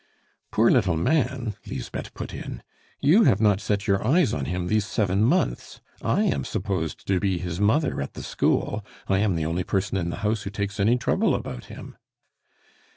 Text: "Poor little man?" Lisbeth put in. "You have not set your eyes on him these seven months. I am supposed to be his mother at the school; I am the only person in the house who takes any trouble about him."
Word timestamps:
"Poor 0.51 0.71
little 0.71 0.97
man?" 0.97 1.53
Lisbeth 1.67 2.15
put 2.15 2.33
in. 2.33 2.63
"You 3.01 3.25
have 3.25 3.39
not 3.39 3.61
set 3.61 3.85
your 3.85 4.03
eyes 4.03 4.33
on 4.33 4.45
him 4.45 4.65
these 4.65 4.83
seven 4.87 5.23
months. 5.23 5.79
I 6.01 6.23
am 6.23 6.43
supposed 6.43 7.05
to 7.05 7.19
be 7.19 7.37
his 7.37 7.59
mother 7.61 8.01
at 8.01 8.15
the 8.15 8.23
school; 8.23 8.83
I 9.07 9.19
am 9.19 9.35
the 9.35 9.45
only 9.45 9.63
person 9.63 9.97
in 9.97 10.09
the 10.09 10.15
house 10.25 10.41
who 10.41 10.49
takes 10.49 10.79
any 10.79 10.97
trouble 10.97 11.35
about 11.35 11.65
him." 11.65 11.97